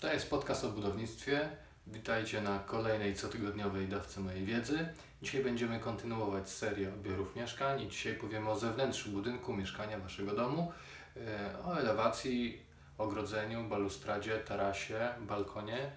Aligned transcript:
To 0.00 0.12
jest 0.12 0.30
podcast 0.30 0.64
o 0.64 0.68
budownictwie. 0.68 1.48
Witajcie 1.86 2.40
na 2.40 2.58
kolejnej 2.58 3.14
cotygodniowej 3.14 3.88
dawce 3.88 4.20
mojej 4.20 4.44
wiedzy. 4.44 4.88
Dzisiaj 5.22 5.44
będziemy 5.44 5.80
kontynuować 5.80 6.50
serię 6.50 6.88
odbiorów 6.88 7.36
mieszkań 7.36 7.82
i 7.82 7.88
dzisiaj 7.88 8.14
powiemy 8.14 8.50
o 8.50 8.58
zewnętrzu 8.58 9.10
budynku, 9.10 9.54
mieszkania 9.54 9.98
Waszego 9.98 10.32
domu, 10.32 10.72
e, 11.16 11.64
o 11.64 11.80
elewacji, 11.80 12.62
ogrodzeniu, 12.98 13.68
balustradzie, 13.68 14.38
tarasie, 14.38 15.08
balkonie. 15.20 15.92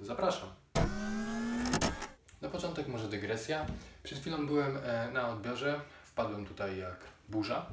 Zapraszam. 0.00 0.48
Na 2.40 2.48
początek 2.48 2.88
może 2.88 3.08
dygresja. 3.08 3.66
Przed 4.02 4.18
chwilą 4.18 4.46
byłem 4.46 4.76
e, 4.76 5.10
na 5.10 5.28
odbiorze, 5.28 5.80
wpadłem 6.04 6.46
tutaj 6.46 6.78
jak 6.78 6.96
burza, 7.28 7.66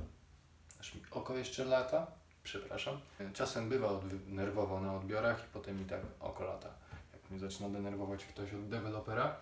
aż 0.80 0.96
mi 0.96 1.02
oko 1.12 1.38
jeszcze 1.38 1.66
lata, 1.66 2.08
przepraszam. 2.50 3.00
Czasem 3.34 3.70
bywa 3.70 4.02
nerwowo 4.28 4.82
na 4.82 4.96
odbiorach 4.96 5.40
i 5.40 5.48
potem 5.54 5.80
mi 5.80 5.86
tak 5.86 6.02
oko 6.20 6.44
lata. 6.44 6.70
Jak 7.14 7.32
mnie 7.32 7.40
zaczyna 7.40 7.70
denerwować 7.70 8.26
ktoś 8.26 8.54
od 8.54 8.68
dewelopera, 8.68 9.36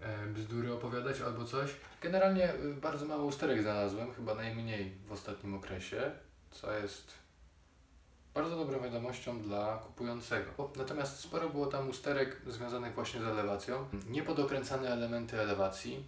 e, 0.00 0.26
bzdury 0.26 0.72
opowiadać 0.72 1.20
albo 1.20 1.44
coś. 1.44 1.70
Generalnie 2.02 2.54
y, 2.54 2.74
bardzo 2.74 3.06
mało 3.06 3.24
usterek 3.24 3.62
znalazłem, 3.62 4.14
chyba 4.14 4.34
najmniej 4.34 4.92
w 5.08 5.12
ostatnim 5.12 5.54
okresie, 5.54 6.10
co 6.50 6.72
jest 6.72 7.14
bardzo 8.34 8.56
dobrą 8.56 8.80
wiadomością 8.80 9.42
dla 9.42 9.78
kupującego. 9.78 10.70
Natomiast 10.76 11.20
sporo 11.20 11.48
było 11.48 11.66
tam 11.66 11.88
usterek 11.88 12.40
związanych 12.46 12.94
właśnie 12.94 13.20
z 13.20 13.24
elewacją. 13.24 13.88
Niepodokręcane 14.08 14.88
elementy 14.88 15.40
elewacji. 15.40 16.04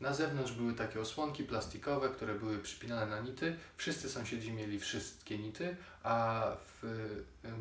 Na 0.00 0.14
zewnątrz 0.14 0.52
były 0.52 0.74
takie 0.74 1.00
osłonki 1.00 1.44
plastikowe, 1.44 2.08
które 2.08 2.34
były 2.34 2.58
przypinane 2.58 3.06
na 3.06 3.20
nity. 3.20 3.56
Wszyscy 3.76 4.10
sąsiedzi 4.10 4.52
mieli 4.52 4.80
wszystkie 4.80 5.38
nity, 5.38 5.76
a 6.02 6.46
w 6.82 7.12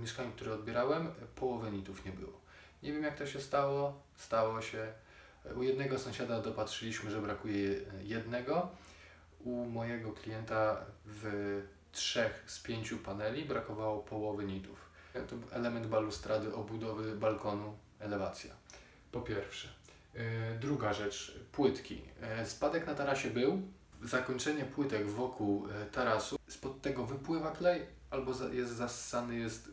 mieszkaniu, 0.01 0.31
które 0.31 0.53
odbierałem, 0.53 1.07
połowy 1.35 1.71
nitów 1.71 2.05
nie 2.05 2.11
było. 2.11 2.41
Nie 2.83 2.93
wiem 2.93 3.03
jak 3.03 3.17
to 3.17 3.27
się 3.27 3.41
stało, 3.41 4.01
stało 4.15 4.61
się. 4.61 4.93
U 5.55 5.63
jednego 5.63 5.99
sąsiada 5.99 6.41
dopatrzyliśmy, 6.41 7.11
że 7.11 7.21
brakuje 7.21 7.79
jednego. 8.01 8.69
U 9.39 9.65
mojego 9.65 10.11
klienta 10.11 10.85
w 11.05 11.61
trzech 11.91 12.43
z 12.47 12.59
pięciu 12.59 12.97
paneli 12.97 13.45
brakowało 13.45 13.99
połowy 13.99 14.43
nitów. 14.43 14.89
To 15.13 15.55
element 15.55 15.87
balustrady 15.87 16.53
obudowy 16.55 17.15
balkonu, 17.15 17.77
elewacja. 17.99 18.53
Po 19.11 19.21
pierwsze. 19.21 19.82
Yy, 20.13 20.59
druga 20.59 20.93
rzecz, 20.93 21.39
płytki. 21.51 22.01
Yy, 22.39 22.45
spadek 22.45 22.87
na 22.87 22.95
tarasie 22.95 23.29
był. 23.29 23.61
Zakończenie 24.03 24.65
płytek 24.65 25.07
wokół 25.07 25.67
yy, 25.67 25.85
tarasu, 25.91 26.39
spod 26.47 26.81
tego 26.81 27.05
wypływa 27.05 27.51
klej 27.51 27.81
albo 28.09 28.31
jest 28.51 28.73
zassany, 28.73 29.35
jest 29.35 29.71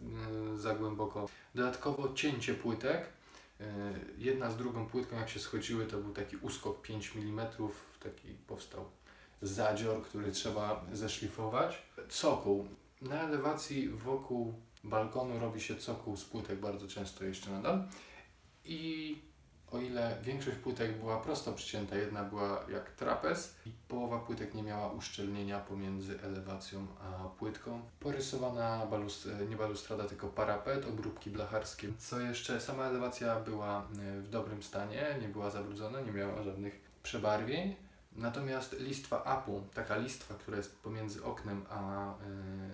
za 0.56 0.74
głęboko. 0.74 1.28
Dodatkowo 1.54 2.14
cięcie 2.14 2.54
płytek. 2.54 3.06
Jedna 4.18 4.50
z 4.50 4.56
drugą 4.56 4.86
płytką, 4.86 5.16
jak 5.16 5.28
się 5.28 5.40
schodziły, 5.40 5.86
to 5.86 5.98
był 5.98 6.12
taki 6.12 6.36
uskok 6.36 6.82
5 6.82 7.12
mm, 7.16 7.46
taki 8.02 8.28
powstał 8.28 8.84
zadzior, 9.42 10.02
który 10.02 10.32
trzeba 10.32 10.84
zeszlifować. 10.92 11.82
Cokół. 12.08 12.68
Na 13.02 13.22
elewacji 13.22 13.88
wokół 13.88 14.54
balkonu 14.84 15.38
robi 15.38 15.60
się 15.60 15.76
cokół 15.76 16.16
z 16.16 16.24
płytek 16.24 16.60
bardzo 16.60 16.88
często 16.88 17.24
jeszcze 17.24 17.50
nadal. 17.50 17.88
I 18.64 19.18
o 19.72 19.78
ile 19.78 20.16
większość 20.22 20.56
płytek 20.56 20.98
była 20.98 21.20
prosto 21.20 21.52
przycięta, 21.52 21.96
jedna 21.96 22.24
była 22.24 22.64
jak 22.72 22.90
trapez 22.90 23.54
i 23.66 23.70
połowa 23.88 24.18
płytek 24.18 24.54
nie 24.54 24.62
miała 24.62 24.92
uszczelnienia 24.92 25.60
pomiędzy 25.60 26.20
elewacją 26.22 26.86
a 27.00 27.28
płytką. 27.28 27.82
Porysowana 28.00 28.86
balust 28.86 29.28
nie 29.48 29.56
balustrada, 29.56 30.04
tylko 30.04 30.28
parapet, 30.28 30.86
obróbki 30.88 31.30
blacharskie. 31.30 31.88
Co 31.98 32.20
jeszcze, 32.20 32.60
sama 32.60 32.84
elewacja 32.84 33.40
była 33.40 33.86
w 34.22 34.28
dobrym 34.28 34.62
stanie, 34.62 35.16
nie 35.22 35.28
była 35.28 35.50
zabrudzona, 35.50 36.00
nie 36.00 36.12
miała 36.12 36.42
żadnych 36.42 36.80
przebarwień. 37.02 37.76
Natomiast 38.16 38.80
listwa 38.80 39.24
apu, 39.24 39.62
taka 39.74 39.96
listwa, 39.96 40.34
która 40.34 40.56
jest 40.56 40.78
pomiędzy 40.78 41.24
oknem 41.24 41.64
a 41.70 42.10
y, 42.12 42.16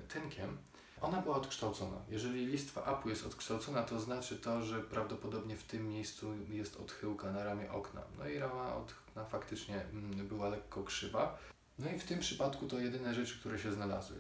tynkiem, 0.08 0.58
ona 1.00 1.22
była 1.22 1.36
odkształcona. 1.36 1.96
Jeżeli 2.08 2.46
listwa 2.46 2.84
apu 2.84 3.08
jest 3.08 3.26
odkształcona, 3.26 3.82
to 3.82 4.00
znaczy 4.00 4.36
to, 4.36 4.62
że 4.62 4.80
prawdopodobnie 4.80 5.56
w 5.56 5.64
tym 5.64 5.88
miejscu 5.88 6.34
jest 6.48 6.76
odchyłka 6.76 7.32
na 7.32 7.44
ramię 7.44 7.72
okna. 7.72 8.02
No 8.18 8.28
i 8.28 8.38
rama 8.38 8.74
okna 8.74 9.24
faktycznie 9.24 9.82
mm, 9.92 10.28
była 10.28 10.48
lekko 10.48 10.84
krzywa. 10.84 11.38
No 11.78 11.90
i 11.90 11.98
w 11.98 12.04
tym 12.04 12.18
przypadku 12.18 12.66
to 12.66 12.78
jedyne 12.78 13.14
rzeczy, 13.14 13.40
które 13.40 13.58
się 13.58 13.72
znalazły. 13.72 14.16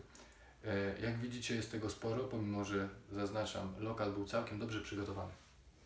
Y, 0.64 1.02
jak 1.02 1.18
widzicie 1.18 1.56
jest 1.56 1.70
tego 1.70 1.90
sporo, 1.90 2.24
pomimo 2.24 2.64
że 2.64 2.88
zaznaczam, 3.12 3.74
lokal 3.78 4.12
był 4.12 4.24
całkiem 4.24 4.58
dobrze 4.58 4.80
przygotowany. 4.80 5.32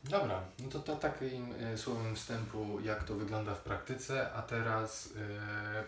Dobra, 0.04 0.42
no 0.58 0.68
to, 0.68 0.78
to 0.78 0.96
takim 0.96 1.52
y, 1.52 1.78
słowem 1.78 2.16
wstępu, 2.16 2.80
jak 2.82 3.04
to 3.04 3.14
wygląda 3.14 3.54
w 3.54 3.60
praktyce, 3.60 4.32
a 4.32 4.42
teraz 4.42 5.06
y, 5.06 5.12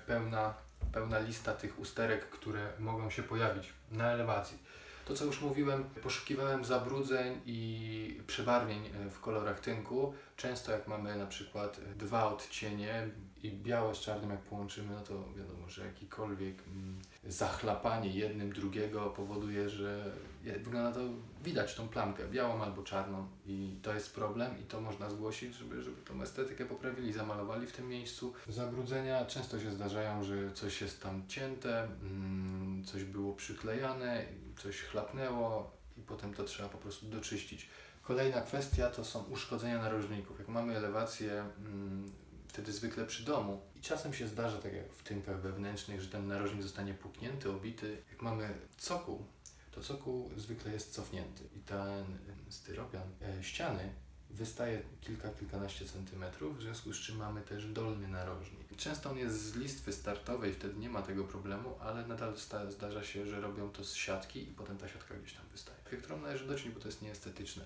pełna, 0.06 0.54
pełna 0.92 1.18
lista 1.18 1.54
tych 1.54 1.78
usterek, 1.78 2.30
które 2.30 2.72
mogą 2.78 3.10
się 3.10 3.22
pojawić 3.22 3.72
na 3.90 4.12
elewacji. 4.12 4.58
To 5.04 5.14
co 5.14 5.24
już 5.24 5.40
mówiłem, 5.40 5.84
poszukiwałem 6.02 6.64
zabrudzeń 6.64 7.40
i 7.46 8.20
przebarwień 8.26 8.90
w 9.10 9.20
kolorach 9.20 9.60
tynku. 9.60 10.14
Często 10.36 10.72
jak 10.72 10.88
mamy 10.88 11.16
na 11.16 11.26
przykład 11.26 11.80
dwa 11.96 12.32
odcienie 12.32 13.08
i 13.42 13.52
białe 13.52 13.94
z 13.94 13.98
czarnym 14.00 14.30
jak 14.30 14.40
połączymy, 14.40 14.94
no 14.94 15.00
to 15.00 15.14
wiadomo, 15.36 15.68
że 15.68 15.86
jakikolwiek 15.86 16.56
mm, 16.66 16.98
zachlapanie 17.24 18.10
jednym 18.10 18.52
drugiego 18.52 19.10
powoduje, 19.10 19.68
że 19.68 20.12
wygląda 20.42 20.92
to, 20.92 21.00
widać 21.44 21.74
tą 21.74 21.88
plamkę 21.88 22.28
białą 22.28 22.62
albo 22.62 22.82
czarną 22.82 23.28
i 23.46 23.76
to 23.82 23.94
jest 23.94 24.14
problem 24.14 24.60
i 24.60 24.64
to 24.64 24.80
można 24.80 25.10
zgłosić, 25.10 25.54
żeby, 25.54 25.82
żeby 25.82 26.02
tą 26.02 26.22
estetykę 26.22 26.66
poprawili, 26.66 27.12
zamalowali 27.12 27.66
w 27.66 27.72
tym 27.72 27.88
miejscu. 27.88 28.32
Zabrudzenia 28.48 29.24
często 29.24 29.60
się 29.60 29.70
zdarzają, 29.70 30.24
że 30.24 30.52
coś 30.52 30.80
jest 30.80 31.02
tam 31.02 31.28
cięte, 31.28 31.82
mm, 31.82 32.84
coś 32.84 33.04
było 33.04 33.32
przyklejane, 33.34 34.24
coś 34.56 34.80
chlapnęło 34.80 35.76
i 35.96 36.00
potem 36.00 36.34
to 36.34 36.44
trzeba 36.44 36.68
po 36.68 36.78
prostu 36.78 37.06
doczyścić. 37.06 37.68
Kolejna 38.02 38.40
kwestia 38.40 38.90
to 38.90 39.04
są 39.04 39.24
uszkodzenia 39.24 39.82
narożników. 39.82 40.38
Jak 40.38 40.48
mamy 40.48 40.76
elewację, 40.76 41.44
mm, 41.58 42.12
wtedy 42.52 42.72
zwykle 42.72 43.06
przy 43.06 43.24
domu 43.24 43.60
i 43.76 43.80
czasem 43.80 44.14
się 44.14 44.28
zdarza, 44.28 44.58
tak 44.58 44.74
jak 44.74 44.92
w 44.92 45.02
tynkach 45.02 45.40
wewnętrznych, 45.40 46.00
że 46.00 46.08
ten 46.08 46.26
narożnik 46.26 46.62
zostanie 46.62 46.94
puknięty, 46.94 47.50
obity. 47.50 48.02
Jak 48.10 48.22
mamy 48.22 48.48
cokół, 48.78 49.24
to 49.70 49.80
cokół 49.80 50.30
zwykle 50.36 50.72
jest 50.72 50.94
cofnięty 50.94 51.44
i 51.56 51.60
ten 51.60 52.18
styropian 52.48 53.08
e, 53.22 53.42
ściany 53.42 53.92
wystaje 54.32 54.82
kilka, 55.00 55.28
kilkanaście 55.28 55.86
centymetrów, 55.86 56.58
w 56.58 56.62
związku 56.62 56.92
z 56.92 56.96
czym 56.96 57.16
mamy 57.16 57.40
też 57.40 57.66
dolny 57.66 58.08
narożnik. 58.08 58.76
Często 58.76 59.10
on 59.10 59.18
jest 59.18 59.44
z 59.44 59.56
listwy 59.56 59.92
startowej, 59.92 60.52
wtedy 60.52 60.80
nie 60.80 60.88
ma 60.88 61.02
tego 61.02 61.24
problemu, 61.24 61.74
ale 61.80 62.06
nadal 62.06 62.34
zdarza 62.68 63.04
się, 63.04 63.26
że 63.26 63.40
robią 63.40 63.70
to 63.70 63.84
z 63.84 63.94
siatki 63.94 64.42
i 64.42 64.52
potem 64.52 64.78
ta 64.78 64.88
siatka 64.88 65.14
gdzieś 65.14 65.32
tam 65.32 65.44
wystaje, 65.52 65.78
którą 66.02 66.20
należy 66.20 66.46
dociąć, 66.46 66.74
bo 66.74 66.80
to 66.80 66.88
jest 66.88 67.02
nieestetyczne. 67.02 67.64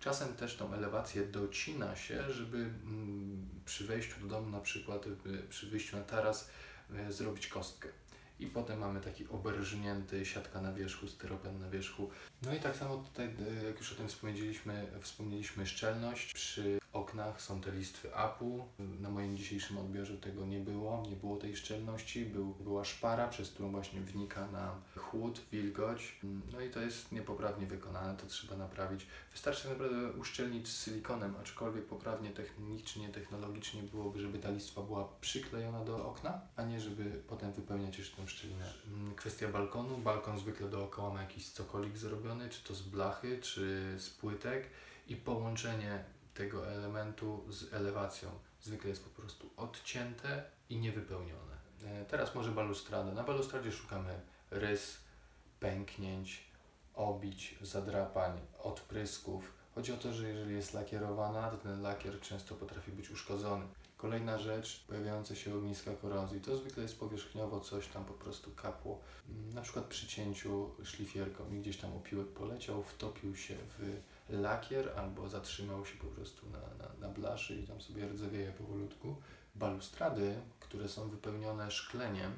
Czasem 0.00 0.34
też 0.34 0.56
tą 0.56 0.74
elewację 0.74 1.26
docina 1.26 1.96
się, 1.96 2.32
żeby 2.32 2.58
mm, 2.58 3.48
przy 3.64 3.86
wejściu 3.86 4.20
do 4.20 4.26
domu, 4.26 4.50
na 4.50 4.60
przykład 4.60 5.04
przy 5.48 5.70
wyjściu 5.70 5.96
na 5.96 6.02
taras, 6.02 6.50
e, 6.94 7.12
zrobić 7.12 7.46
kostkę. 7.46 7.88
I 8.40 8.46
potem 8.46 8.78
mamy 8.78 9.00
taki 9.00 9.28
oberżnięty, 9.28 10.26
siatka 10.26 10.60
na 10.60 10.72
wierzchu, 10.72 11.08
styropian 11.08 11.58
na 11.58 11.70
wierzchu. 11.70 12.10
No 12.42 12.54
i 12.54 12.60
tak 12.60 12.76
samo 12.76 12.96
tutaj, 12.96 13.26
e, 13.26 13.64
jak 13.64 13.78
już 13.78 13.92
o 13.92 13.96
tym 13.96 14.08
wspomnieliśmy, 14.08 14.86
wspomnieliśmy 15.00 15.66
szczelność. 15.66 16.34
Przy 16.34 16.80
oknach 16.92 17.42
są 17.42 17.60
te 17.60 17.72
listwy 17.72 18.14
apu. 18.14 18.64
Na 18.78 19.10
moim 19.10 19.36
dzisiejszym 19.36 19.78
odbiorze 19.78 20.18
tego 20.18 20.46
nie 20.46 20.60
było, 20.60 21.06
nie 21.10 21.16
było 21.16 21.36
tej 21.36 21.56
szczelności. 21.56 22.26
Był, 22.26 22.54
była 22.54 22.84
szpara, 22.84 23.28
przez 23.28 23.50
którą 23.50 23.70
właśnie 23.70 24.00
wnika 24.00 24.46
nam 24.46 24.80
chłód, 24.96 25.40
wilgoć. 25.52 26.20
No 26.52 26.60
i 26.60 26.70
to 26.70 26.80
jest 26.80 27.12
niepoprawnie 27.12 27.66
wykonane, 27.66 28.16
to 28.16 28.26
trzeba 28.26 28.56
naprawić. 28.56 29.06
Wystarczy 29.32 29.68
naprawdę 29.68 30.12
uszczelnić 30.12 30.68
z 30.68 30.84
silikonem, 30.84 31.34
aczkolwiek 31.40 31.86
poprawnie 31.86 32.30
technicznie, 32.30 33.08
technologicznie 33.08 33.82
byłoby, 33.82 34.20
żeby 34.20 34.38
ta 34.38 34.50
listwa 34.50 34.82
była 34.82 35.08
przyklejona 35.20 35.84
do 35.84 36.06
okna, 36.06 36.40
a 36.56 36.62
nie 36.62 36.80
żeby 36.80 37.22
potem 37.28 37.52
wypełniać 37.52 37.98
jeszcze 37.98 38.16
tą 38.16 38.26
szczelinę. 38.30 38.72
Kwestia 39.16 39.48
balkonu. 39.48 39.98
Balkon 39.98 40.38
zwykle 40.38 40.68
dookoła 40.68 41.14
ma 41.14 41.22
jakiś 41.22 41.50
cokolik 41.50 41.98
zrobiony, 41.98 42.48
czy 42.48 42.64
to 42.64 42.74
z 42.74 42.82
blachy, 42.82 43.38
czy 43.42 43.94
z 43.98 44.10
płytek 44.10 44.70
i 45.08 45.16
połączenie 45.16 46.04
tego 46.34 46.68
elementu 46.68 47.44
z 47.48 47.72
elewacją 47.72 48.30
zwykle 48.62 48.90
jest 48.90 49.04
po 49.04 49.20
prostu 49.20 49.50
odcięte 49.56 50.44
i 50.68 50.76
niewypełnione. 50.76 51.56
E, 51.84 52.04
teraz 52.04 52.34
może 52.34 52.50
balustrada. 52.50 53.12
Na 53.12 53.22
balustradzie 53.22 53.72
szukamy 53.72 54.20
rys, 54.50 54.96
pęknięć, 55.60 56.50
obić, 56.94 57.58
zadrapań, 57.60 58.40
odprysków. 58.58 59.52
Chodzi 59.74 59.92
o 59.92 59.96
to, 59.96 60.12
że 60.12 60.28
jeżeli 60.28 60.54
jest 60.54 60.74
lakierowana, 60.74 61.50
to 61.50 61.56
ten 61.56 61.82
lakier 61.82 62.20
często 62.20 62.54
potrafi 62.54 62.92
być 62.92 63.10
uszkodzony. 63.10 63.64
Kolejna 64.00 64.38
rzecz, 64.38 64.84
pojawiające 64.88 65.36
się 65.36 65.54
ogniska 65.54 65.90
korozji. 65.94 66.40
To 66.40 66.56
zwykle 66.56 66.82
jest 66.82 67.00
powierzchniowo 67.00 67.60
coś 67.60 67.86
tam 67.86 68.04
po 68.04 68.12
prostu 68.12 68.50
kapło. 68.50 69.00
Na 69.54 69.62
przykład 69.62 69.84
przy 69.84 70.06
cięciu 70.06 70.70
szlifierką 70.84 71.44
i 71.52 71.60
gdzieś 71.60 71.76
tam 71.76 71.96
opiłek 71.96 72.28
poleciał, 72.28 72.82
wtopił 72.82 73.36
się 73.36 73.54
w 73.78 74.00
lakier 74.28 74.92
albo 74.96 75.28
zatrzymał 75.28 75.86
się 75.86 75.98
po 75.98 76.06
prostu 76.06 76.46
na, 76.50 76.84
na, 76.84 77.06
na 77.06 77.14
blaszy 77.14 77.56
i 77.56 77.66
tam 77.66 77.80
sobie 77.80 78.08
rdzewieje 78.08 78.52
powolutku. 78.52 79.16
Balustrady, 79.54 80.34
które 80.60 80.88
są 80.88 81.08
wypełnione 81.08 81.70
szkleniem, 81.70 82.32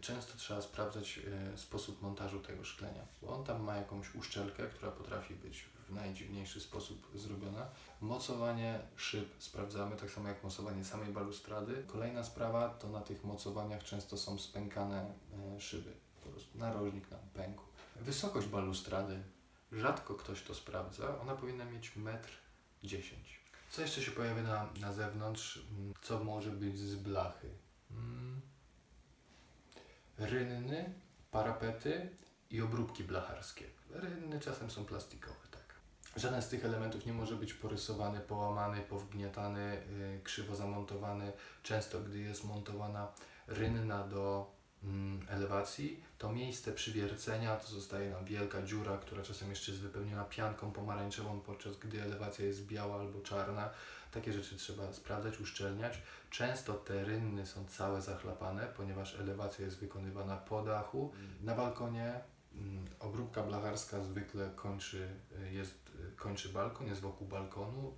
często 0.00 0.38
trzeba 0.38 0.62
sprawdzać 0.62 1.18
y, 1.54 1.58
sposób 1.58 2.02
montażu 2.02 2.40
tego 2.40 2.64
szklenia, 2.64 3.06
bo 3.22 3.28
on 3.28 3.44
tam 3.44 3.62
ma 3.62 3.76
jakąś 3.76 4.14
uszczelkę, 4.14 4.66
która 4.66 4.92
potrafi 4.92 5.34
być 5.34 5.64
w 5.88 5.94
najdziwniejszy 5.94 6.60
sposób 6.60 7.10
zrobiona. 7.14 7.66
Mocowanie 8.00 8.80
szyb 8.96 9.34
sprawdzamy, 9.38 9.96
tak 9.96 10.10
samo 10.10 10.28
jak 10.28 10.44
mocowanie 10.44 10.84
samej 10.84 11.12
balustrady. 11.12 11.84
Kolejna 11.86 12.24
sprawa 12.24 12.68
to 12.68 12.88
na 12.88 13.00
tych 13.00 13.24
mocowaniach 13.24 13.84
często 13.84 14.18
są 14.18 14.38
spękane 14.38 15.14
y, 15.56 15.60
szyby, 15.60 15.92
po 16.24 16.30
prostu 16.30 16.58
narożnik 16.58 17.10
nam 17.10 17.20
pękł. 17.34 17.62
Wysokość 17.96 18.46
balustrady, 18.46 19.22
rzadko 19.72 20.14
ktoś 20.14 20.42
to 20.42 20.54
sprawdza, 20.54 21.20
ona 21.20 21.34
powinna 21.34 21.64
mieć 21.64 21.96
metr 21.96 22.30
10. 22.82 23.40
Co 23.70 23.82
jeszcze 23.82 24.02
się 24.02 24.10
pojawia 24.10 24.42
na, 24.42 24.68
na 24.80 24.92
zewnątrz? 24.92 25.64
Mm, 25.70 25.94
Co 26.02 26.24
może 26.24 26.50
być 26.50 26.78
z 26.78 26.94
blachy? 26.94 27.48
Rynny, 30.18 30.94
parapety 31.30 32.10
i 32.50 32.62
obróbki 32.62 33.04
blacharskie. 33.04 33.64
Rynny 33.90 34.40
czasem 34.40 34.70
są 34.70 34.84
plastikowe, 34.84 35.48
tak. 35.50 35.74
Żaden 36.16 36.42
z 36.42 36.48
tych 36.48 36.64
elementów 36.64 37.06
nie 37.06 37.12
może 37.12 37.36
być 37.36 37.54
porysowany, 37.54 38.20
połamany, 38.20 38.80
powgniatany, 38.80 39.82
yy, 39.98 40.20
krzywo 40.24 40.56
zamontowany. 40.56 41.32
Często, 41.62 42.00
gdy 42.00 42.18
jest 42.18 42.44
montowana 42.44 43.12
rynna 43.46 44.04
do 44.04 44.50
elewacji, 45.28 46.02
to 46.18 46.32
miejsce 46.32 46.72
przywiercenia 46.72 47.56
to 47.56 47.68
zostaje 47.68 48.10
nam 48.10 48.24
wielka 48.24 48.62
dziura, 48.62 48.98
która 48.98 49.22
czasem 49.22 49.50
jeszcze 49.50 49.72
jest 49.72 49.82
wypełniona 49.82 50.24
pianką 50.24 50.72
pomarańczową, 50.72 51.40
podczas 51.40 51.76
gdy 51.76 52.02
elewacja 52.02 52.46
jest 52.46 52.66
biała 52.66 53.00
albo 53.00 53.20
czarna. 53.20 53.70
Takie 54.12 54.32
rzeczy 54.32 54.56
trzeba 54.56 54.92
sprawdzać, 54.92 55.40
uszczelniać. 55.40 56.02
Często 56.30 56.74
te 56.74 57.04
rynny 57.04 57.46
są 57.46 57.64
całe 57.64 58.02
zachlapane, 58.02 58.66
ponieważ 58.76 59.20
elewacja 59.20 59.64
jest 59.64 59.78
wykonywana 59.78 60.36
po 60.36 60.62
dachu. 60.62 61.12
Na 61.42 61.54
balkonie 61.54 62.20
mm, 62.54 62.86
obróbka 63.00 63.42
blacharska 63.42 64.02
zwykle 64.02 64.50
kończy, 64.56 65.08
y, 65.42 65.52
jest, 65.52 65.90
y, 66.12 66.16
kończy 66.16 66.48
balkon, 66.48 66.86
jest 66.86 67.00
wokół 67.00 67.26
balkonu, 67.26 67.94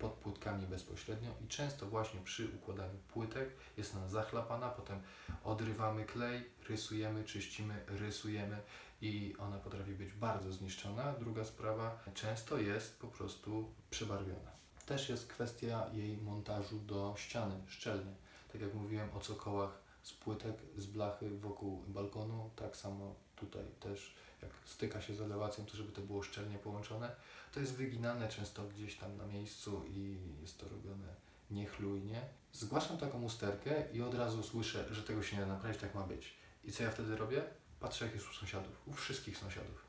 pod 0.00 0.12
płytkami 0.12 0.66
bezpośrednio 0.66 1.30
i 1.44 1.48
często 1.48 1.86
właśnie 1.86 2.20
przy 2.20 2.48
układaniu 2.54 2.98
płytek 3.08 3.50
jest 3.76 3.94
ona 3.94 4.08
zachlapana, 4.08 4.68
potem 4.68 5.00
odrywamy 5.44 6.04
klej, 6.04 6.50
rysujemy, 6.68 7.24
czyścimy, 7.24 7.84
rysujemy 7.86 8.62
i 9.00 9.34
ona 9.38 9.58
potrafi 9.58 9.92
być 9.92 10.12
bardzo 10.12 10.52
zniszczona. 10.52 11.12
Druga 11.12 11.44
sprawa, 11.44 12.04
często 12.14 12.58
jest 12.58 13.00
po 13.00 13.06
prostu 13.06 13.72
przebarwiona. 13.90 14.50
Też 14.86 15.08
jest 15.08 15.26
kwestia 15.26 15.86
jej 15.92 16.16
montażu 16.16 16.78
do 16.78 17.14
ściany, 17.18 17.54
szczelnie. 17.66 18.14
Tak 18.52 18.60
jak 18.60 18.74
mówiłem 18.74 19.08
o 19.16 19.20
cokołach 19.20 19.82
z 20.02 20.12
płytek, 20.12 20.56
z 20.76 20.86
blachy 20.86 21.38
wokół 21.38 21.84
balkonu, 21.88 22.50
tak 22.56 22.76
samo 22.76 23.14
tutaj 23.36 23.64
też 23.80 24.14
jak 24.42 24.50
styka 24.64 25.00
się 25.00 25.14
z 25.14 25.20
elewacją, 25.20 25.66
to 25.66 25.76
żeby 25.76 25.92
to 25.92 26.00
było 26.00 26.22
szczelnie 26.22 26.58
połączone. 26.58 27.16
To 27.52 27.60
jest 27.60 27.74
wyginane 27.74 28.28
często 28.28 28.64
gdzieś 28.64 28.96
tam 28.96 29.16
na 29.16 29.26
miejscu 29.26 29.84
i 29.88 30.18
jest 30.42 30.58
to 30.58 30.68
robione 30.68 31.14
niechlujnie. 31.50 32.20
Zgłaszam 32.52 32.98
taką 32.98 33.22
usterkę 33.22 33.92
i 33.92 34.02
od 34.02 34.14
razu 34.14 34.42
słyszę, 34.42 34.94
że 34.94 35.02
tego 35.02 35.22
się 35.22 35.36
nie 35.36 35.42
da 35.42 35.48
naprawić, 35.48 35.80
tak 35.80 35.94
ma 35.94 36.02
być. 36.02 36.34
I 36.64 36.72
co 36.72 36.82
ja 36.82 36.90
wtedy 36.90 37.16
robię? 37.16 37.44
Patrzę 37.80 38.04
jak 38.04 38.14
jest 38.14 38.30
u 38.30 38.32
sąsiadów, 38.32 38.72
u 38.86 38.92
wszystkich 38.92 39.38
sąsiadów. 39.38 39.84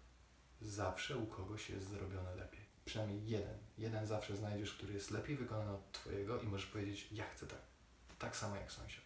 Zawsze 0.62 1.18
u 1.18 1.26
kogoś 1.26 1.70
jest 1.70 1.90
zrobione 1.90 2.36
lepiej. 2.36 2.62
Przynajmniej 2.86 3.28
jeden. 3.28 3.58
Jeden 3.78 4.08
zawsze 4.08 4.38
znajdziesz, 4.38 4.74
który 4.74 4.94
jest 4.94 5.12
lepiej 5.12 5.36
wykonany 5.36 5.72
od 5.72 5.92
Twojego 5.92 6.42
i 6.42 6.48
możesz 6.48 6.66
powiedzieć, 6.66 7.08
ja 7.12 7.30
chcę 7.30 7.48
tak. 7.48 7.60
Tak 8.20 8.36
samo 8.36 8.56
jak 8.56 8.72
sąsiad. 8.72 9.04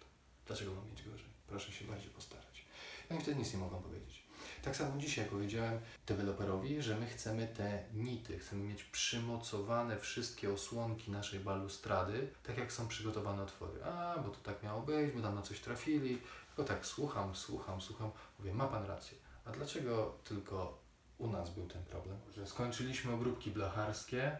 Dlaczego 0.47 0.75
mam 0.75 0.89
mieć 0.89 1.03
gorzej? 1.03 1.30
Proszę 1.47 1.71
się 1.71 1.86
bardziej 1.86 2.09
postarać. 2.09 2.65
No 3.09 3.18
i 3.18 3.19
wtedy 3.19 3.38
nic 3.38 3.53
nie 3.53 3.59
mogą 3.59 3.81
powiedzieć. 3.81 4.24
Tak 4.65 4.75
samo 4.75 4.97
dzisiaj 4.97 5.25
powiedziałem 5.25 5.79
deweloperowi, 6.07 6.81
że 6.81 6.95
my 6.95 7.06
chcemy 7.06 7.47
te 7.47 7.83
nity, 7.94 8.39
chcemy 8.39 8.63
mieć 8.63 8.83
przymocowane 8.83 9.97
wszystkie 9.97 10.53
osłonki 10.53 11.12
naszej 11.12 11.39
balustrady, 11.39 12.27
tak 12.44 12.57
jak 12.57 12.73
są 12.73 12.88
przygotowane 12.88 13.44
otwory. 13.44 13.83
A, 13.83 14.19
bo 14.19 14.29
to 14.29 14.38
tak 14.44 14.63
miało 14.63 14.81
być, 14.81 15.12
bo 15.12 15.21
tam 15.21 15.35
na 15.35 15.41
coś 15.41 15.59
trafili. 15.59 16.21
Tylko 16.47 16.73
tak 16.73 16.85
słucham, 16.85 17.35
słucham, 17.35 17.81
słucham. 17.81 18.12
Mówię, 18.39 18.53
ma 18.53 18.67
Pan 18.67 18.85
rację. 18.85 19.17
A 19.45 19.51
dlaczego 19.51 20.15
tylko 20.23 20.77
u 21.18 21.27
nas 21.27 21.50
był 21.50 21.68
ten 21.68 21.83
problem? 21.83 22.18
Że 22.38 22.47
skończyliśmy 22.47 23.13
obróbki 23.13 23.51
blacharskie, 23.51 24.38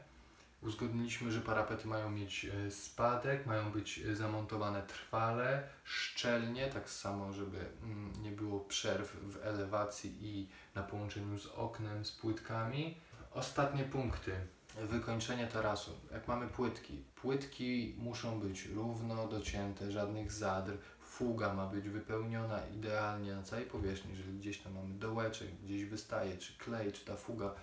Uzgodniliśmy, 0.62 1.32
że 1.32 1.42
parapety 1.42 1.88
mają 1.88 2.12
mieć 2.12 2.46
e, 2.46 2.72
spadek, 2.72 3.46
mają 3.46 3.72
być 3.72 4.00
e, 4.00 4.16
zamontowane 4.16 4.84
trwale, 4.84 5.64
szczelnie, 5.84 6.68
tak 6.68 6.90
samo, 6.90 7.34
żeby 7.34 7.58
mm, 7.84 8.14
nie 8.22 8.32
było 8.32 8.60
przerw 8.60 9.18
w 9.24 9.46
elewacji 9.46 10.18
i 10.22 10.48
na 10.76 10.84
połączeniu 10.84 11.40
z 11.40 11.46
oknem, 11.46 12.06
z 12.06 12.12
płytkami. 12.12 12.98
Ostatnie 13.32 13.84
punkty. 13.84 14.32
Wykończenie 14.82 15.48
tarasu. 15.48 15.92
Jak 16.12 16.28
mamy 16.28 16.48
płytki, 16.48 17.04
płytki 17.16 17.96
muszą 17.98 18.40
być 18.40 18.66
równo 18.66 19.28
docięte, 19.28 19.92
żadnych 19.92 20.32
zadr. 20.32 20.78
Fuga 21.00 21.54
ma 21.54 21.68
być 21.68 21.90
wypełniona 21.90 22.60
idealnie 22.68 23.36
na 23.36 23.44
całej 23.44 23.66
powierzchni. 23.66 24.12
Jeżeli 24.12 24.40
gdzieś 24.40 24.58
tam 24.58 24.74
mamy 24.74 24.94
dołeczek, 24.94 25.48
gdzieś 25.64 25.86
wystaje, 25.86 26.38
czy 26.38 26.58
klej, 26.58 26.92
czy 26.92 27.06
ta 27.06 27.16
fuga 27.16 27.56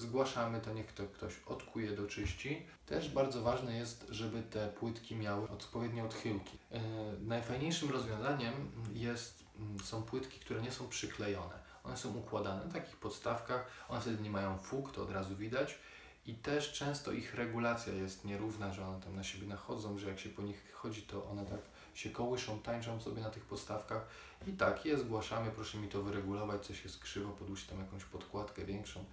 zgłaszamy, 0.00 0.60
to 0.60 0.72
niech 0.72 0.92
to 0.92 1.06
ktoś 1.06 1.32
odkuje, 1.46 1.92
doczyści. 1.92 2.66
Też 2.86 3.08
bardzo 3.08 3.42
ważne 3.42 3.76
jest, 3.76 4.06
żeby 4.10 4.42
te 4.42 4.68
płytki 4.68 5.16
miały 5.16 5.48
odpowiednie 5.48 6.04
odchyłki. 6.04 6.58
Yy, 6.70 6.80
najfajniejszym 7.20 7.90
rozwiązaniem 7.90 8.70
jest, 8.92 9.44
mm, 9.58 9.80
są 9.80 10.02
płytki, 10.02 10.40
które 10.40 10.62
nie 10.62 10.72
są 10.72 10.88
przyklejone. 10.88 11.54
One 11.84 11.96
są 11.96 12.14
układane 12.14 12.64
na 12.64 12.72
takich 12.72 12.96
podstawkach, 12.96 13.66
one 13.88 14.00
wtedy 14.00 14.22
nie 14.22 14.30
mają 14.30 14.58
fug, 14.58 14.92
to 14.92 15.02
od 15.02 15.10
razu 15.10 15.36
widać. 15.36 15.78
I 16.26 16.34
też 16.34 16.72
często 16.72 17.12
ich 17.12 17.34
regulacja 17.34 17.92
jest 17.92 18.24
nierówna, 18.24 18.72
że 18.72 18.86
one 18.86 19.00
tam 19.00 19.16
na 19.16 19.24
siebie 19.24 19.46
nachodzą, 19.46 19.98
że 19.98 20.08
jak 20.08 20.18
się 20.20 20.28
po 20.28 20.42
nich 20.42 20.72
chodzi, 20.72 21.02
to 21.02 21.26
one 21.26 21.46
tak 21.46 21.60
się 21.94 22.10
kołyszą, 22.10 22.58
tańczą 22.58 23.00
sobie 23.00 23.22
na 23.22 23.30
tych 23.30 23.44
podstawkach. 23.44 24.06
I 24.46 24.52
tak 24.52 24.84
je 24.84 24.98
zgłaszamy, 24.98 25.50
proszę 25.50 25.78
mi 25.78 25.88
to 25.88 26.02
wyregulować, 26.02 26.66
coś 26.66 26.84
jest 26.84 26.98
krzywo, 26.98 27.32
podłóż 27.32 27.64
tam 27.64 27.78
jakąś 27.78 28.04
podkładkę 28.04 28.64
większą 28.64 29.04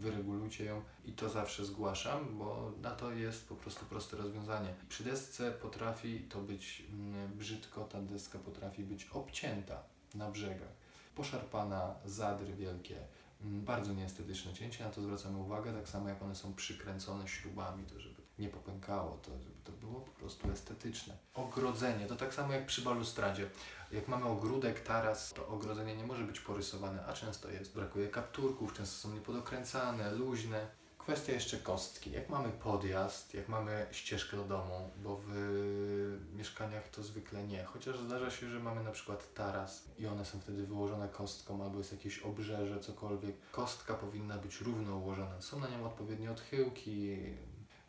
wyregulujcie 0.00 0.64
ją 0.64 0.82
i 1.04 1.12
to 1.12 1.28
zawsze 1.28 1.64
zgłaszam, 1.64 2.38
bo 2.38 2.72
na 2.82 2.90
to 2.90 3.12
jest 3.12 3.48
po 3.48 3.54
prostu 3.54 3.86
proste 3.86 4.16
rozwiązanie. 4.16 4.74
Przy 4.88 5.04
desce 5.04 5.52
potrafi 5.52 6.20
to 6.20 6.40
być 6.40 6.82
mm, 6.92 7.32
brzydko, 7.38 7.84
ta 7.84 8.00
deska 8.00 8.38
potrafi 8.38 8.82
być 8.82 9.04
obcięta 9.04 9.82
na 10.14 10.30
brzegach, 10.30 10.72
poszarpana, 11.14 11.94
zadry 12.04 12.54
wielkie, 12.54 12.96
mm, 13.42 13.64
bardzo 13.64 13.94
nieestetyczne 13.94 14.52
cięcie, 14.52 14.84
na 14.84 14.90
to 14.90 15.02
zwracamy 15.02 15.38
uwagę, 15.38 15.72
tak 15.72 15.88
samo 15.88 16.08
jak 16.08 16.22
one 16.22 16.34
są 16.34 16.54
przykręcone 16.54 17.28
śrubami, 17.28 17.84
to 17.86 18.00
żeby 18.00 18.22
nie 18.40 18.48
popękało, 18.48 19.18
to 19.22 19.30
to 19.64 19.72
było 19.86 20.00
po 20.00 20.10
prostu 20.10 20.50
estetyczne. 20.50 21.16
Ogrodzenie, 21.34 22.06
to 22.06 22.16
tak 22.16 22.34
samo 22.34 22.52
jak 22.52 22.66
przy 22.66 22.82
balustradzie. 22.82 23.50
Jak 23.92 24.08
mamy 24.08 24.24
ogródek, 24.24 24.80
taras, 24.80 25.32
to 25.32 25.48
ogrodzenie 25.48 25.96
nie 25.96 26.06
może 26.06 26.24
być 26.24 26.40
porysowane, 26.40 27.06
a 27.06 27.12
często 27.12 27.50
jest. 27.50 27.74
Brakuje 27.74 28.08
kapturków, 28.08 28.72
często 28.72 29.08
są 29.08 29.14
niepodokręcane, 29.14 30.12
luźne. 30.12 30.80
Kwestia 30.98 31.32
jeszcze 31.32 31.56
kostki. 31.56 32.10
Jak 32.10 32.28
mamy 32.28 32.48
podjazd, 32.48 33.34
jak 33.34 33.48
mamy 33.48 33.86
ścieżkę 33.90 34.36
do 34.36 34.44
domu, 34.44 34.90
bo 35.02 35.20
w 35.26 36.18
mieszkaniach 36.34 36.88
to 36.88 37.02
zwykle 37.02 37.46
nie. 37.46 37.64
Chociaż 37.64 37.98
zdarza 37.98 38.30
się, 38.30 38.50
że 38.50 38.60
mamy 38.60 38.84
na 38.84 38.90
przykład 38.90 39.34
taras 39.34 39.84
i 39.98 40.06
one 40.06 40.24
są 40.24 40.40
wtedy 40.40 40.66
wyłożone 40.66 41.08
kostką, 41.08 41.64
albo 41.64 41.78
jest 41.78 41.92
jakieś 41.92 42.18
obrzeże, 42.18 42.80
cokolwiek. 42.80 43.36
Kostka 43.52 43.94
powinna 43.94 44.38
być 44.38 44.60
równo 44.60 44.96
ułożona. 44.96 45.40
Są 45.40 45.60
na 45.60 45.68
nią 45.68 45.86
odpowiednie 45.86 46.30
odchyłki. 46.30 47.16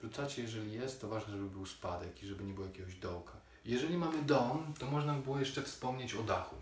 Wrzucacie, 0.01 0.41
jeżeli 0.41 0.73
jest, 0.73 1.01
to 1.01 1.07
ważne, 1.07 1.33
żeby 1.33 1.49
był 1.49 1.65
spadek 1.65 2.23
i 2.23 2.27
żeby 2.27 2.43
nie 2.43 2.53
było 2.53 2.67
jakiegoś 2.67 2.95
dołka. 2.95 3.33
Jeżeli 3.65 3.97
mamy 3.97 4.21
dom, 4.21 4.73
to 4.79 4.91
można 4.91 5.13
by 5.13 5.23
było 5.23 5.39
jeszcze 5.39 5.61
wspomnieć 5.61 6.13
o 6.13 6.23
dachu. 6.23 6.55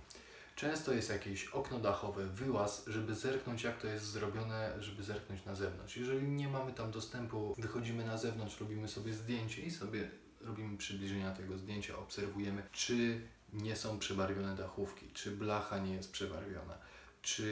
Często 0.55 0.93
jest 0.93 1.09
jakieś 1.09 1.47
okno 1.47 1.79
dachowe, 1.79 2.25
wyłaz, 2.25 2.83
żeby 2.87 3.15
zerknąć 3.15 3.63
jak 3.63 3.81
to 3.81 3.87
jest 3.87 4.05
zrobione, 4.05 4.73
żeby 4.79 5.03
zerknąć 5.03 5.45
na 5.45 5.55
zewnątrz. 5.55 5.97
Jeżeli 5.97 6.27
nie 6.27 6.47
mamy 6.47 6.73
tam 6.73 6.91
dostępu, 6.91 7.55
wychodzimy 7.57 8.05
na 8.05 8.17
zewnątrz, 8.17 8.59
robimy 8.59 8.87
sobie 8.87 9.13
zdjęcie 9.13 9.61
i 9.61 9.71
sobie 9.71 10.11
robimy 10.41 10.77
przybliżenia 10.77 11.31
tego 11.31 11.57
zdjęcia, 11.57 11.97
obserwujemy, 11.97 12.63
czy 12.71 13.21
nie 13.53 13.75
są 13.75 13.99
przebarwione 13.99 14.55
dachówki, 14.55 15.09
czy 15.13 15.31
blacha 15.31 15.77
nie 15.77 15.93
jest 15.93 16.11
przebarwiona, 16.11 16.77
czy 17.21 17.43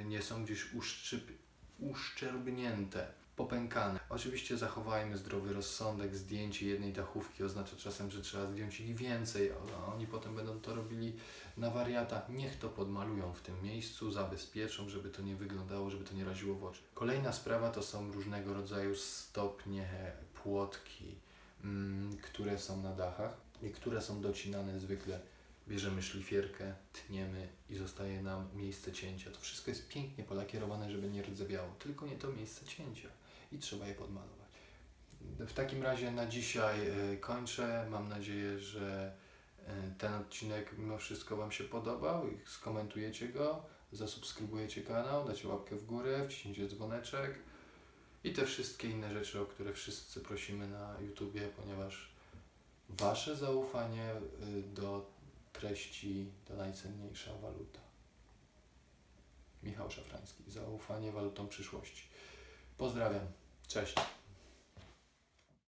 y, 0.00 0.04
nie 0.04 0.22
są 0.22 0.44
gdzieś 0.44 0.74
uszczyp, 0.74 1.32
uszczerbnięte 1.78 3.12
popękane. 3.38 4.00
Oczywiście 4.08 4.56
zachowajmy 4.56 5.16
zdrowy 5.16 5.52
rozsądek, 5.52 6.16
zdjęcie 6.16 6.66
jednej 6.66 6.92
dachówki 6.92 7.44
oznacza 7.44 7.76
czasem, 7.76 8.10
że 8.10 8.22
trzeba 8.22 8.46
zdjąć 8.46 8.80
ich 8.80 8.96
więcej, 8.96 9.52
a 9.52 9.92
oni 9.94 10.06
potem 10.06 10.34
będą 10.34 10.60
to 10.60 10.74
robili 10.74 11.12
na 11.56 11.70
wariata. 11.70 12.22
Niech 12.28 12.58
to 12.58 12.68
podmalują 12.68 13.32
w 13.32 13.40
tym 13.40 13.62
miejscu, 13.62 14.10
zabezpieczą, 14.10 14.88
żeby 14.88 15.10
to 15.10 15.22
nie 15.22 15.36
wyglądało, 15.36 15.90
żeby 15.90 16.04
to 16.04 16.14
nie 16.14 16.24
raziło 16.24 16.54
w 16.54 16.64
oczy. 16.64 16.80
Kolejna 16.94 17.32
sprawa 17.32 17.70
to 17.70 17.82
są 17.82 18.12
różnego 18.12 18.54
rodzaju 18.54 18.96
stopnie, 18.96 20.12
płotki, 20.42 21.14
mm, 21.64 22.16
które 22.16 22.58
są 22.58 22.82
na 22.82 22.92
dachach 22.92 23.36
i 23.62 23.70
które 23.70 24.00
są 24.00 24.20
docinane 24.20 24.80
zwykle. 24.80 25.20
Bierzemy 25.68 26.02
szlifierkę, 26.02 26.74
tniemy 26.92 27.48
i 27.70 27.76
zostaje 27.76 28.22
nam 28.22 28.48
miejsce 28.54 28.92
cięcia. 28.92 29.30
To 29.30 29.40
wszystko 29.40 29.70
jest 29.70 29.88
pięknie 29.88 30.24
polakierowane, 30.24 30.90
żeby 30.90 31.08
nie 31.08 31.22
rdzewiało, 31.22 31.68
tylko 31.78 32.06
nie 32.06 32.16
to 32.16 32.32
miejsce 32.32 32.66
cięcia 32.66 33.08
i 33.52 33.58
trzeba 33.58 33.86
je 33.86 33.94
podmalować. 33.94 34.48
W 35.38 35.52
takim 35.52 35.82
razie 35.82 36.10
na 36.10 36.26
dzisiaj 36.26 36.88
e, 36.88 37.16
kończę. 37.16 37.86
Mam 37.90 38.08
nadzieję, 38.08 38.58
że 38.58 39.12
e, 39.66 39.72
ten 39.98 40.14
odcinek 40.14 40.78
mimo 40.78 40.98
wszystko 40.98 41.36
Wam 41.36 41.52
się 41.52 41.64
podobał 41.64 42.26
skomentujecie 42.46 43.28
go, 43.28 43.62
zasubskrybujecie 43.92 44.82
kanał, 44.82 45.28
dacie 45.28 45.48
łapkę 45.48 45.76
w 45.76 45.86
górę, 45.86 46.28
wciśnijcie 46.28 46.68
dzwoneczek 46.68 47.38
i 48.24 48.32
te 48.32 48.46
wszystkie 48.46 48.90
inne 48.90 49.12
rzeczy, 49.14 49.40
o 49.40 49.46
które 49.46 49.72
wszyscy 49.72 50.20
prosimy 50.20 50.68
na 50.68 51.00
YouTubie, 51.00 51.40
ponieważ 51.40 52.08
Wasze 52.88 53.36
zaufanie 53.36 54.12
y, 54.14 54.62
do 54.62 55.06
treści 55.52 56.26
to 56.44 56.56
najcenniejsza 56.56 57.34
waluta. 57.34 57.80
Michał 59.62 59.90
Szafrański. 59.90 60.42
Zaufanie 60.48 61.12
walutą 61.12 61.48
przyszłości. 61.48 62.08
Pozdrawiam. 62.78 63.26
Cześć. 63.68 63.94